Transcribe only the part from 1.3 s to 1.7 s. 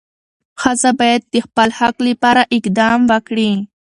د خپل